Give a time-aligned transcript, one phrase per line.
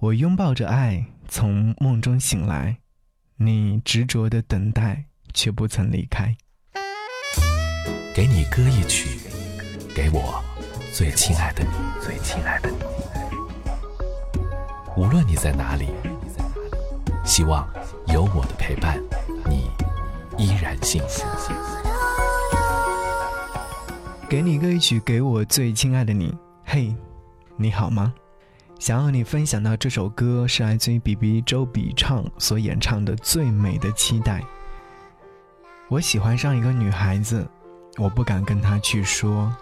[0.00, 2.78] 我拥抱着爱，从梦中醒来，
[3.38, 6.36] 你执着的等待，却不曾离开。
[8.14, 9.18] 给你歌一曲，
[9.92, 10.40] 给我
[10.94, 12.76] 最亲爱的你，最亲爱的你。
[14.96, 15.88] 无论你在哪里，
[17.24, 17.68] 希望
[18.06, 19.02] 有我的陪伴，
[19.46, 19.68] 你
[20.38, 21.26] 依然幸福。
[24.28, 26.32] 给你歌一曲，给我最亲爱的你。
[26.64, 26.94] 嘿，
[27.56, 28.14] 你好吗？
[28.78, 34.40] 想要和你分享到这首歌是来自于 B B 周笔畅所演唱的《最美的期待》。
[35.88, 37.44] 我喜欢上一个女孩子，
[37.96, 39.52] 我不敢跟她去说，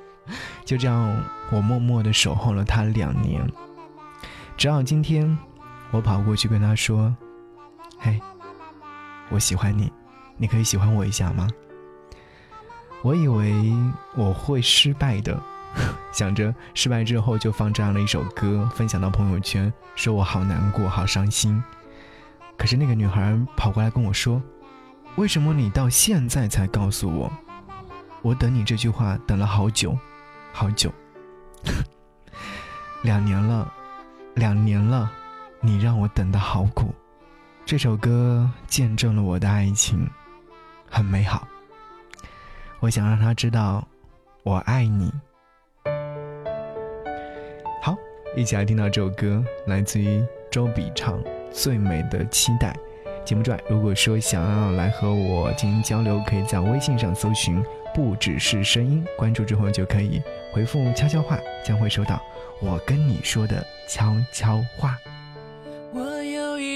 [0.64, 3.46] 就这样我默默的守候了她两年，
[4.56, 5.36] 直到今天，
[5.90, 7.14] 我跑过去跟她说
[8.00, 8.18] ：“嘿，
[9.28, 9.92] 我喜欢你，
[10.38, 11.46] 你可以喜欢我一下吗？”
[13.04, 13.74] 我以为
[14.16, 15.38] 我会失败的。
[16.12, 21.62] 想着失败之后就放这样的一首歌分享到朋友圈，说我好难过、好伤心。
[22.56, 24.40] 可是那个女孩跑过来跟我说
[25.16, 27.32] ：“为什么你到现在才告诉我？
[28.22, 29.98] 我等你这句话等了好久，
[30.52, 30.92] 好久，
[33.02, 33.70] 两年了，
[34.34, 35.10] 两年了，
[35.60, 36.94] 你让我等的好苦。”
[37.66, 40.08] 这首歌见证了我的爱情，
[40.88, 41.48] 很美好。
[42.80, 43.88] 我想让他知道，
[44.42, 45.12] 我爱你。
[48.36, 52.76] 一起来听到这首歌，来自于周笔畅《最美的期待》。
[53.24, 57.62] 节目之外，如果说想要来和我进行交流，可以在微信上搜寻
[57.94, 60.20] “不只是声音”，关注之后就可以
[60.52, 62.20] 回复悄悄话，将会收到
[62.60, 64.98] 我跟你说的悄悄话。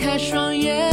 [0.00, 0.89] 开双眼。